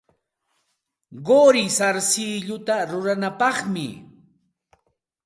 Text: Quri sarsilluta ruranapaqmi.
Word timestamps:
Quri 1.25 1.65
sarsilluta 1.77 2.77
ruranapaqmi. 2.89 3.87